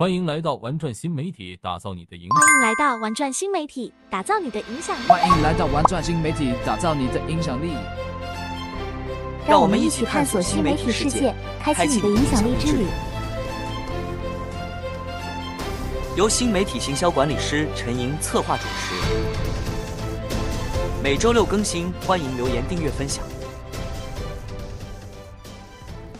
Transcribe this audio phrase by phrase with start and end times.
[0.00, 2.38] 欢迎来到玩转新媒体，打造你的影响。
[2.38, 5.08] 欢迎来到玩转新媒体，打造你的影响力。
[5.08, 7.72] 欢迎来到玩转新媒体，打造你的影响力。
[9.48, 12.86] 让我们一起探索新媒体世界，开启你的影响力之旅。
[16.16, 18.94] 由新媒体行销管理师陈莹策划主持，
[21.02, 23.24] 每周六更新，欢迎留言、订阅、分享。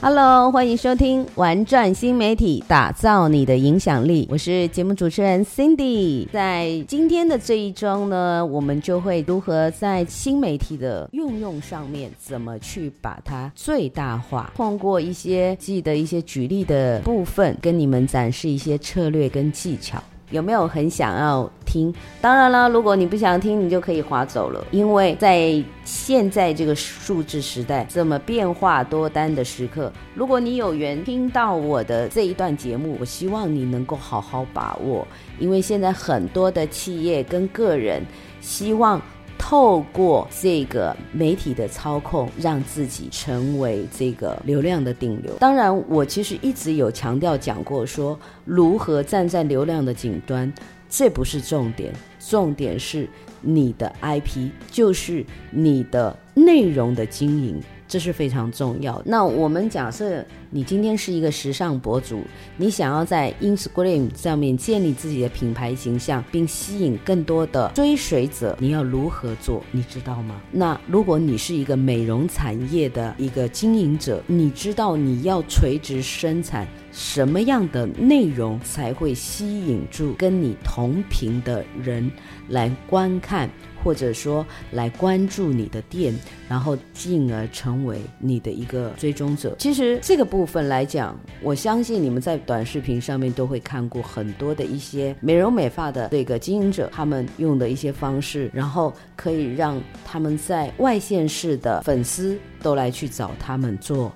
[0.01, 4.25] Hello，欢迎收听《玩转新媒体，打造你的影响力》。
[4.31, 6.29] 我是节目主持人 Cindy。
[6.33, 14.53] 在今天的这一周呢，我们就会如何在新媒体的运用上面，怎么去把它最大化。
[14.55, 20.01] 通过一些记得一些举例的部分，跟你们展示一些策略跟技巧。
[20.31, 21.93] 有没有很想要听？
[22.21, 24.65] 当然了，如果你不想听，你就可以划走了。
[24.71, 35.07] 因为在现在这个数字时代，这么变化多端的时刻，如果你有缘听到我的这一段节目，我希望你能够好好把握，
[35.39, 38.03] 因为现在很多的企业跟个人
[38.41, 39.01] 希望。
[39.39, 45.33] 透过这个媒体的操控，让自己成为这个流量的顶流。
[45.41, 50.53] 当然，我其实一直有强调讲过说，如何站在流量的顶端，
[50.91, 53.09] 这不是重点，重点是
[53.41, 57.63] 你的 IP，就是你的内容的经营。
[57.89, 59.03] 这是非常重要。
[59.05, 62.23] 那我们假设你今天是一个时尚博主，
[62.57, 69.65] 你想要在 Instagram 上面建立自己的品牌形象，并吸引更多的追随者，你要如何做？
[69.73, 70.41] 你知道吗？
[70.53, 82.11] 那如果你是一个美容产业的一个经营者，你知道你要垂直生产什么样的内容才会吸引住跟你同频的人
[82.49, 83.49] 来观看？
[83.83, 86.15] 或者说来关注你的店，
[86.49, 89.55] 然后进而成为你的一个追踪者。
[89.59, 104.13] 其实这个部分来讲，我相信你们在短视频上面都会看过很多的一些美容美发的这个经营者，他们用的一些方式，然后可以让他们在外县市的粉丝都来去找他们做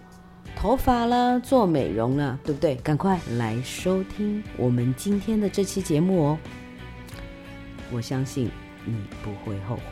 [0.57, 2.75] 头发啦，做美容啦，对不对？
[2.77, 6.39] 赶快来收听我们今天的这期节目哦！
[7.91, 8.49] 我相信。
[8.85, 9.83] 你不会后悔。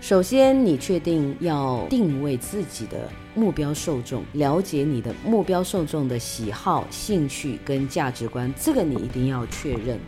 [0.00, 9.98] 首先，你确定要定位自己的目标受众，了解你的目标受众的喜好、兴趣跟价值观，这个你一定要确认，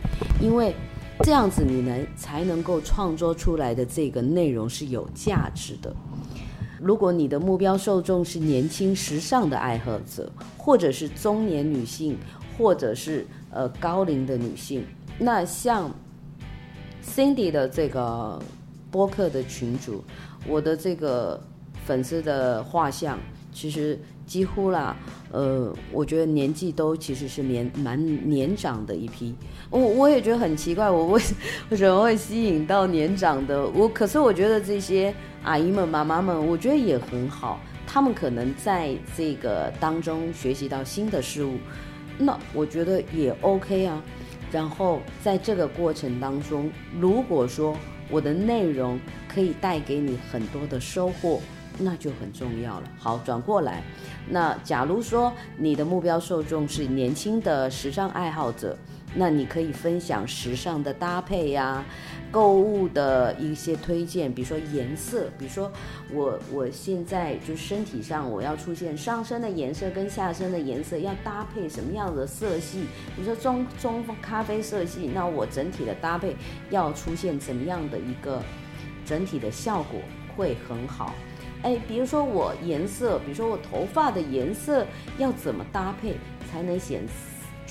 [0.41, 0.75] 因为
[1.21, 5.95] 这样子你能才能够创作出来的这个内容是有价值的。
[6.81, 12.17] 如果你的目标受众是年轻时尚的爱好者，或者是中年女性，
[12.57, 14.83] 或者是呃高龄的女性，
[15.19, 15.95] 那像。
[17.15, 18.41] Cindy 的这个
[18.91, 20.03] 播客的群主，
[20.49, 21.39] 我的这个
[21.85, 23.19] 粉丝的画像，
[23.53, 24.97] 其实几乎啦，
[25.31, 29.35] 呃，我觉得年纪都其实是年蛮年长的一批。
[29.69, 31.23] 我我也觉得很奇怪，我为
[31.69, 33.67] 为什么会吸引到年长的？
[33.69, 41.59] 我可是我觉得这些阿姨们、妈妈们，我觉得也很好，他们可能在这个当中学习到新的事物，
[42.17, 44.03] 那我觉得也 OK 啊。
[44.53, 46.71] 然后在这个过程当中，
[47.01, 47.77] 如果说
[48.11, 51.41] 我的内容可以带给你很多的收获，
[51.79, 52.89] 那就很重要了。
[52.99, 53.83] 好，转过来，
[54.29, 58.77] 那假如说你的目标受众是年轻的时尚爱好者。
[59.15, 61.85] 那你可以分享时尚的搭配呀、
[62.31, 65.71] 购物的一些推荐，比如说颜色，比如说
[66.13, 76.35] 我我现在就身体上我要出现上身的颜色跟下身的颜色要搭配什么样的色系，比如说中中咖啡色系，那我整体的搭配
[76.71, 78.43] 要出现怎么样的一个
[79.05, 80.01] 整体的效果
[80.35, 81.15] 会很好，
[81.63, 84.87] 哎，比如说我颜色，比如说我头发的颜色
[85.19, 86.15] 要怎么搭配
[86.51, 87.09] 才能显示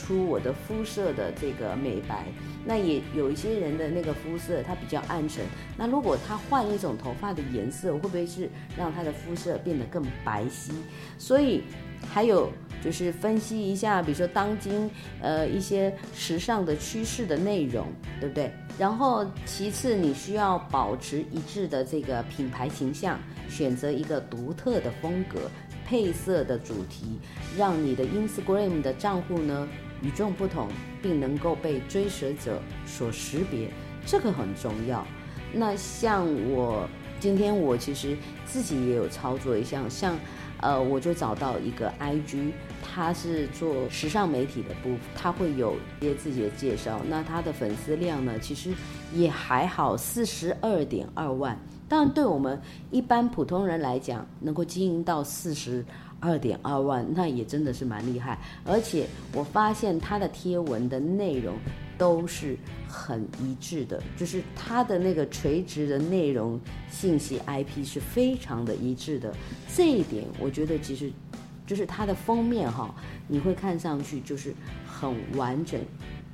[0.01, 2.25] 出我的肤色的这个美白，
[2.65, 5.45] 那也有一些人的那个肤色它比较暗沉，
[5.77, 10.71] 那如果他换一种头发的颜色，会不会是让他的肤色变得更白皙？
[11.19, 11.61] 所以
[12.09, 12.49] 还有
[12.83, 14.89] 就是分析一下，比如说当今
[15.21, 17.85] 呃一些时尚的趋势的内容，
[18.19, 18.51] 对不对？
[18.79, 25.39] 然后其次你需要保持一致的这个品牌形象，选择一个独特的风格。
[25.83, 27.19] 配色的主题，
[27.57, 29.67] 让你的 Instagram 的账户呢
[30.01, 30.67] 与众不同，
[31.01, 33.69] 并能够被追随者所识别，
[34.05, 35.05] 这个很重要。
[35.53, 36.87] 那像我
[37.19, 40.17] 今天我其实自己也有操作一项，像
[40.61, 42.51] 呃我就找到一个 IG，
[42.81, 47.01] 他是做时尚媒体的部分，他会有一些自己的介绍。
[47.09, 48.71] 那他的粉丝量呢，其实
[49.13, 51.59] 也还好，四十二点二万。
[51.89, 52.59] 当然，对我们
[52.89, 55.85] 一般普通人来讲，能够经营到四十
[56.21, 58.39] 二点二万，那也真的是蛮厉害。
[58.63, 61.55] 而且我发现他的贴文的内容
[61.97, 62.55] 都是
[62.87, 66.59] 很一致的，就是他的那个垂直的内容
[66.89, 69.35] 信息 IP 是非常的一致的。
[69.75, 71.11] 这一点我觉得其实
[71.67, 72.93] 就是它的封面哈，
[73.27, 74.53] 你会看上去就是
[74.85, 75.79] 很完整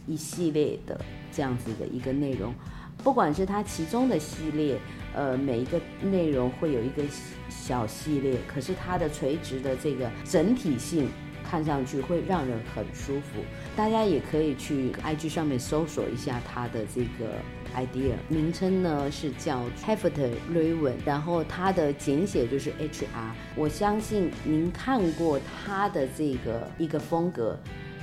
[0.07, 1.00] 一系列的
[1.31, 2.54] 这样子的一个内容，
[3.03, 4.77] 不管是它其中的系列。
[5.15, 7.01] 呃，每一个内容会有一个
[7.49, 11.09] 小系列，可是它的垂直的这个整体性
[11.44, 13.39] 看上去会让人很舒服。
[13.75, 17.33] 大家也可以去 IG 上面搜索一下它的这个
[17.75, 23.31] idea，名称呢是叫 Hefter Raven，然后它的简写就是 HR。
[23.55, 27.57] 我相信您看过它的这个一个风格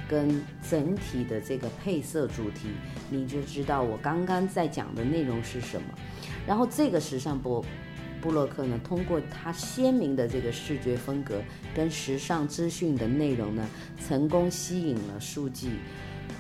[0.09, 2.69] 跟整体的这个配色主题，
[3.11, 5.89] 你就知道我刚刚在讲的内容是什么。
[6.47, 7.65] 然后这个时尚部
[8.21, 11.41] 部落客呢，通过它鲜明的这个视觉风格
[11.75, 13.67] 跟时尚资讯的内容呢，
[14.06, 15.71] 成功吸引了数计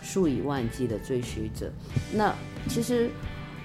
[0.02, 1.72] 数以万计的追随者。
[2.12, 2.34] 那
[2.68, 3.10] 其实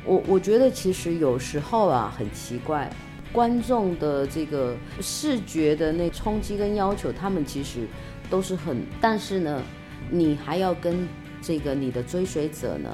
[0.05, 2.89] 我我觉得其实有时候啊很奇怪，
[3.31, 7.87] 观众的这个视觉的那冲击跟要求，他们其实
[8.29, 9.61] 都是很，但是呢，
[10.09, 11.07] 你还要跟
[11.41, 12.93] 这个你的追随者呢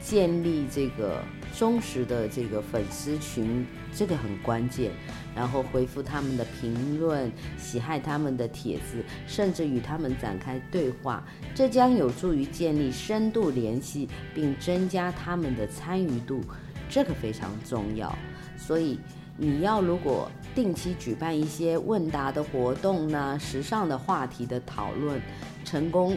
[0.00, 1.22] 建立这个。
[1.58, 4.92] 忠实的这个粉丝群，这个很关键。
[5.34, 16.40] 然后回复他们的评论，喜爱他们的帖子，甚至与他们展开对话，这将有助于建立深度联系，并增加他们的参与度。
[16.88, 18.16] 这个非常重要。
[18.56, 19.00] 所以
[19.36, 25.20] 你要如果定期举办一些问答的活动呢，时尚的话题的讨论，
[25.64, 26.16] 成功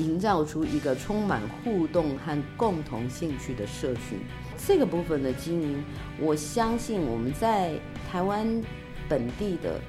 [0.00, 4.18] 营造出一个充满互动和共同兴趣的社群。
[4.66, 5.84] 这个部分的经营，
[6.18, 7.72] 我相信我们在
[8.10, 8.46] 台湾
[9.08, 9.80] 本地的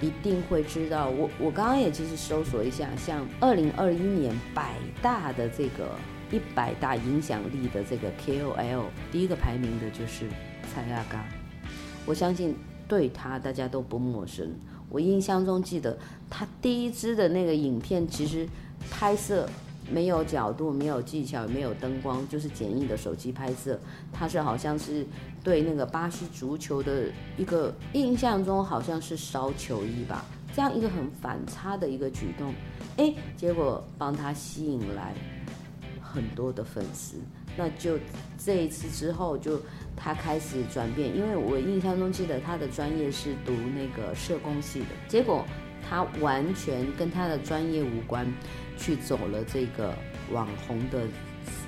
[0.00, 1.08] 一定会知道。
[1.08, 5.90] 我我刚刚也其实搜索一下，像二零二一年百大的这个
[6.30, 10.26] 一百大影响力的这个 KOL，第一个排名的就是
[10.72, 11.24] 蔡阿嘎。
[12.04, 12.54] 我相信
[12.86, 14.50] 对他大家都不陌生。
[14.90, 15.98] 我印象中记得
[16.30, 18.48] 他第一支的那个影片，其实
[18.90, 19.48] 拍摄。
[19.90, 23.80] 没有角度，没有技巧，没有灯光，就是简易的手机拍摄。
[24.12, 25.02] 他是好像是
[25.42, 27.06] 对那个巴西足球的
[27.38, 32.52] 一个印象中，好像是烧球衣吧，这样一个很反差的一个举动，
[32.98, 35.14] 哎，结果帮他吸引来
[36.02, 37.16] 很多的粉丝。
[37.56, 37.98] 那就
[38.36, 39.58] 这一次之后，就
[39.96, 45.46] 他开始转变，因为我印象中记得他的专业是读那个社工系的，结果
[45.88, 48.30] 他完全跟他的专业无关。
[48.78, 49.92] 去走了这个
[50.32, 51.00] 网红的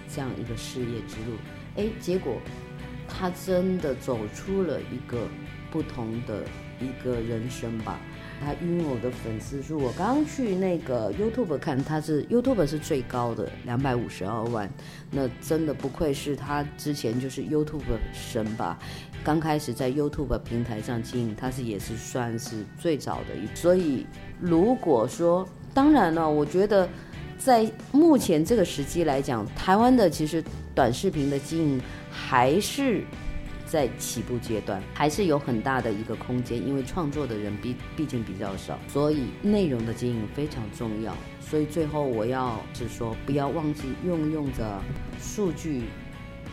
[0.08, 1.36] 这样一个事业之路，
[1.76, 2.36] 哎，结果
[3.08, 5.28] 他真的走出了一个
[5.70, 6.44] 不同的
[6.80, 7.98] 一个人生吧。
[8.42, 14.66] 他拥有的粉丝数，我刚去那个 YouTube 看，他是 YouTube 是最高的两百五十二万，
[15.10, 17.82] 那真的不愧是他之前就是 YouTube
[18.14, 18.78] 神吧。
[19.22, 24.06] 刚开始在 YouTube 平台上经营，他是也是算是最早的一，所以
[24.40, 25.46] 如果说。
[25.72, 26.88] 当然了，我觉得
[27.38, 30.43] 在目前这个时机来讲，台湾的其实
[30.75, 31.81] 短视频的经营
[32.11, 33.02] 还是
[33.67, 41.17] 在起步阶段，还是有很大的一个空间，因为创作的人毕毕竟比较少，所以内容的经营非常重要。
[41.40, 44.80] 所以最后我要是说，不要忘记用用着
[45.21, 45.85] 数据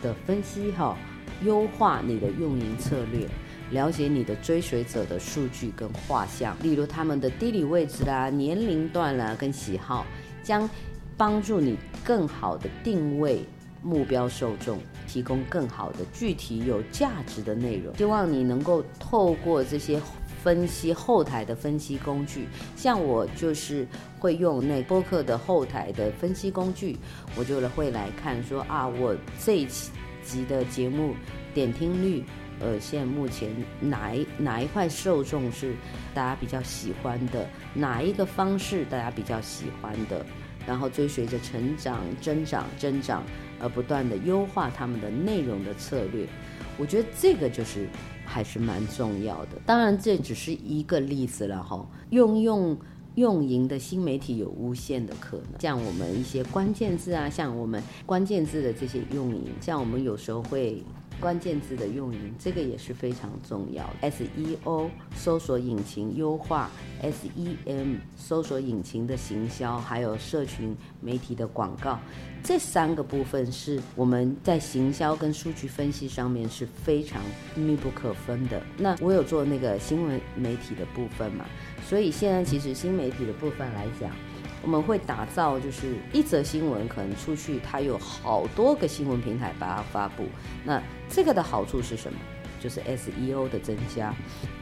[0.02, 0.96] 的分析哈，
[1.42, 3.26] 优化你的运营策略。
[3.70, 10.06] 了解你的追随者的数据跟画像，例如他们的地理位置啦、年龄段啦跟喜好，
[10.42, 10.66] 将
[11.18, 13.44] 帮助你更好的定位
[13.82, 17.94] 目标受众，提供更好的具体有价值的内容。
[17.98, 20.00] 希望你能够透过这些
[20.42, 23.86] 分析后台的分析工具，像我就是
[24.18, 26.96] 会用那播客的后台的分析工具，
[27.36, 29.14] 我就会来看说啊，我
[29.44, 29.90] 这一期
[30.28, 31.14] 集的节目
[31.54, 32.22] 点听率。
[32.60, 33.48] 呃，现目前
[33.80, 35.74] 哪一哪一块受众是
[36.12, 37.48] 大家比较喜欢的？
[37.72, 40.26] 哪一个方式大家比较喜欢的？
[40.66, 43.22] 然后追随着成长、增长、增长，
[43.60, 46.26] 而不断的优化他们的内容的策略。
[46.76, 47.88] 我觉得这个就是
[48.26, 49.50] 还是蛮重要的。
[49.64, 51.88] 当然，这只是一个例子了哈。
[52.10, 52.76] 用用
[53.18, 60.82] 用营的新媒体有无限的可能，像我们一些关键字啊，像我们关键字的这些用营，像我们有时候会。
[61.20, 63.84] 关键字的用营，这个也是非常重要。
[64.02, 66.70] SEO 搜索引擎优化
[67.02, 71.98] ，SEM 搜索引擎的行销，还有社群媒体的广告，
[72.44, 77.20] 这三个部分是我们在行销跟数据分析上面是非常
[77.56, 78.62] 密不可分的。
[78.76, 81.44] 那我有做那个新闻媒体的部分嘛，
[81.88, 84.10] 所以现在其实新媒体的部分来讲，
[84.62, 90.24] 我们会打造就是一则新闻可能出去，它有好多个新闻平台把它发布。
[90.66, 92.18] 那这个的好处是什么？
[92.60, 94.14] 就是 SEO 的增加，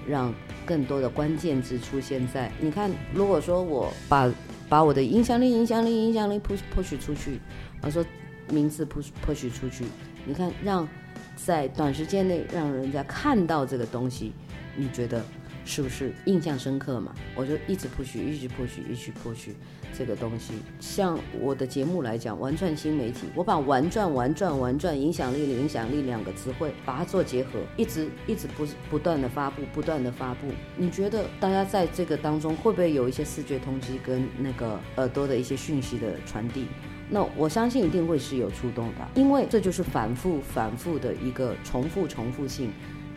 [0.07, 0.33] 让
[0.65, 2.53] 更多的关键字出现在。
[2.61, 4.33] 你看，如果说我把
[4.69, 7.41] 把我的影响力、影响力、影响力 push push 出去，
[7.83, 8.05] 我说
[8.51, 9.85] 名字 push push 出去，
[10.25, 10.87] 你看让
[11.35, 14.33] 在短时间内让人家看到这个东西，
[14.77, 15.25] 你觉得？
[15.67, 17.13] 是不是印象深刻嘛？
[17.35, 19.49] 我就一直 push，一直 push，一直 push
[19.93, 20.55] 这个东西。
[20.79, 30.47] 像我的节目来讲，玩转新媒体，我把玩转、玩转、玩转、影响力的影响力两个词汇，把它做结合，一直一直不不断的发布，不断的发布。
[30.77, 36.67] 你觉得大家在这个当中会不会有一些视觉通知跟那个耳朵的一些讯息的传递？
[37.11, 42.71] 那我相信一定会是有触动的，因为这就是反复、反复的一个重复、重复性。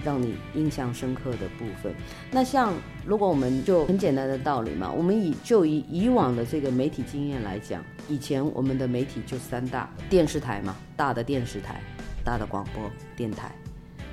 [0.03, 1.94] 让你印象深刻的部分，
[2.32, 2.74] 那像
[3.06, 11.82] 如果我们就很简单的道理嘛，我们以就以以往的这个媒体经验来讲，以前我们的媒体就三大电视台嘛，大的电视台、
[12.24, 13.53] 大的广播电台，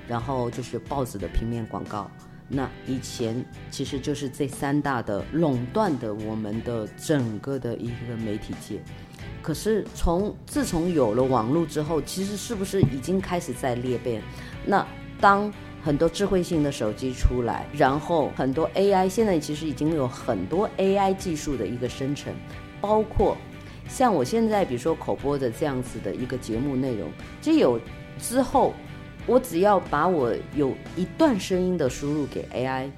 [0.09, 2.11] 然后就是报纸的平面广告。
[2.49, 8.81] 那以前其实就是这三大的垄断的我们的整个的一个媒体界。
[9.43, 14.23] 可是从自从有了网络之后，其实是不是已经开始在裂变？
[14.64, 14.87] 那
[15.21, 15.52] 当
[15.87, 22.35] 很多智慧性的手机出来，然后很多 AI，现在其实已经有很多 AI 技术的一个生成，
[22.81, 23.37] 包括
[23.88, 27.09] 像我现在比如说口播的这样子的一个节目内容，
[27.40, 27.81] 其实有
[28.19, 28.75] 之后，
[29.28, 32.90] 我只要把我有一段声音的输入给 AI，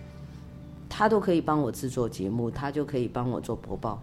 [0.89, 4.03] 它都可以帮我制作节目，它就可以帮我做播报，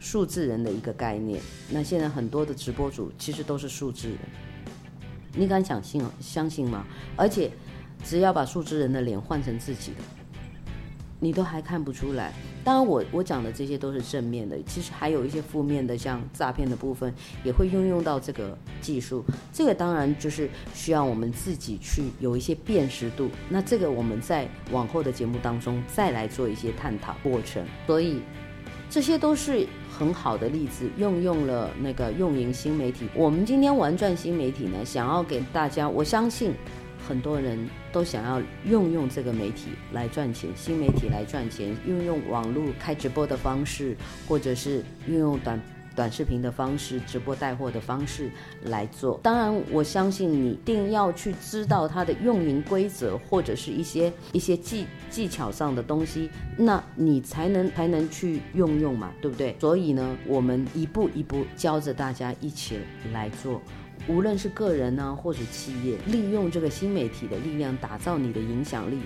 [0.00, 1.38] 数字人的一个概念。
[1.68, 4.18] 那现在很多的直播主其实都是数字人，
[5.34, 6.82] 你敢相信相信吗？
[7.14, 7.50] 而且。
[8.08, 9.98] 只要把数字人的脸换成自己的，
[11.18, 12.32] 你都还看不出来。
[12.62, 17.12] 当然我，我讲的这些都是正面的，其实还有一些负面的，像诈骗的部分，
[17.44, 19.24] 也会运用到这个技术。
[19.52, 23.28] 这个当然就是需要我们自己去有一些辨识度。
[23.48, 27.64] 那这个我们在往后的节目当中再来做一些探讨过程。
[27.88, 28.20] 所以
[28.88, 33.08] 这些都是很好的例子，用用了那个用营新媒体。
[33.14, 36.52] 我们今天玩转新媒体呢，想要给大家，我相信。
[37.06, 37.56] 很多人
[37.92, 43.96] 都想要用用这个媒体来赚钱，新媒体来赚钱，运用网络开直播的方式，
[44.26, 45.60] 或者是运用短
[45.94, 48.30] 短视频的方式、直播带货的方式
[48.64, 49.18] 来做。
[49.22, 59.56] 当然，我相信你一定要去知道它的运营规则，或者是一些一些技技巧上的东西，那你才能才能去用用嘛，对不对？
[59.58, 62.78] 所以呢，我们一步一步教着大家一起
[63.12, 63.62] 来做。
[64.08, 69.00] 无论是个人呢、或者企业，利用这个新媒体的力量打造你的影响力，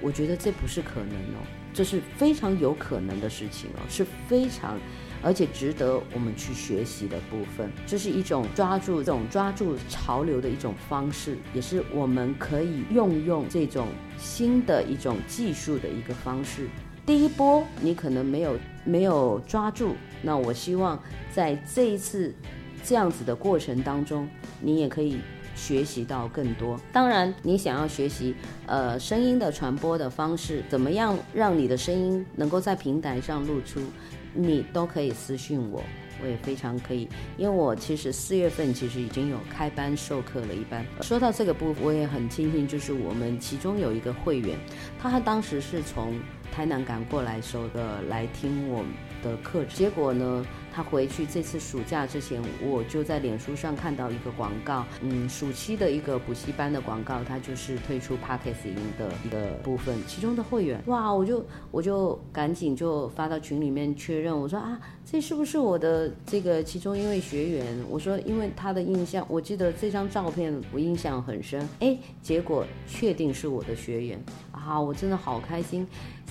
[0.00, 4.76] 我觉得这不是可能哦，这是非常有可能的事情哦，是非常
[5.22, 7.70] 而且值得我们去学习的部分。
[7.86, 13.86] 这是一种抓住这种抓住潮流的一种方式，也是我们可以用用这种
[14.18, 16.66] 新的一种技术的一个方式。
[17.06, 21.00] 第一波你可能没有没有抓住，那我希望
[21.32, 22.34] 在这一次。
[22.84, 24.28] 这样子的过程当中，
[24.60, 25.18] 你也可以
[25.54, 26.80] 学习到更多。
[26.92, 28.34] 当然，你想要学习
[28.66, 33.80] 呃声音的传播的方式，怎么样让你的声音能够在平台上露出，
[34.34, 35.82] 你都可以私信我，
[36.22, 37.08] 我也非常可以。
[37.36, 40.84] 因为我其实四月份其实已经有开班授课了一班。
[41.02, 44.56] 说到这个部分，我也很庆幸，就是我们其中有一个会员，
[44.98, 46.18] 他当时是从
[46.52, 67.66] 台南赶过来时候的来听我们的课程，结果呢，他回去这次暑假之前，我就在脸书上看到一个广告，嗯，暑期的一个补习班的广告，他就是推出 Podcast 音的一个部分，其中的会员，哇，我就我就赶紧就发到群里面确认，我说啊，这是不是我的这个其中一位学员？
[67.88, 75.86] 我说，因为他的印象，我记得这张照片我印象很深，哎，结果确定是我的学员，啊，我真的好开心。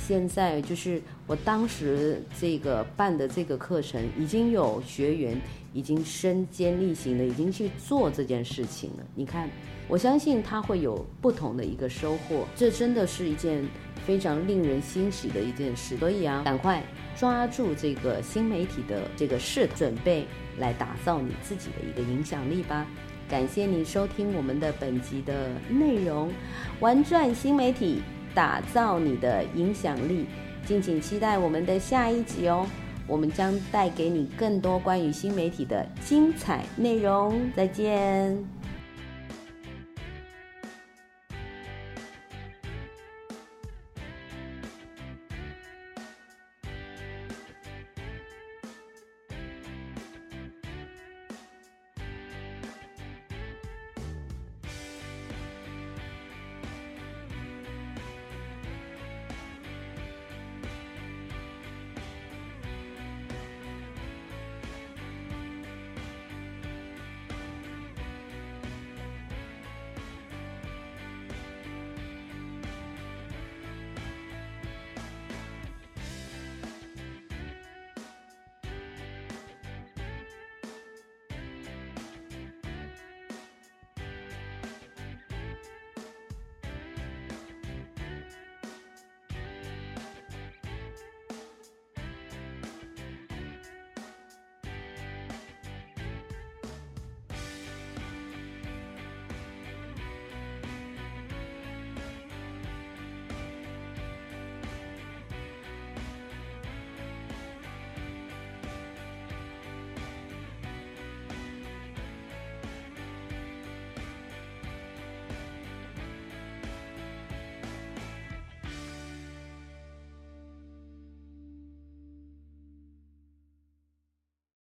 [0.07, 5.35] 现在就是我当时这个办的这个课程，已已经有学员
[5.73, 9.03] 已经身兼力行的，已经去做这件事情了。
[9.15, 9.49] 你看，
[9.87, 13.67] 我相信他会有不同的一个收获，这真的是一件
[14.05, 15.97] 非常令人欣喜的一件事。
[15.97, 16.83] 所以啊，赶快
[17.17, 20.27] 抓住这个新媒体的这个势头，准备
[20.59, 22.85] 来打造你自己的一个影响力吧。
[23.27, 26.31] 感谢你收听我们的本集的内容，
[26.79, 28.03] 玩转新媒体。
[28.35, 30.27] 打造你的影响力，
[30.63, 32.67] 敬请期待我们的下一集哦！
[33.09, 37.41] 我们将带给你更多关于新媒体的精彩内容。
[37.55, 38.58] 再见。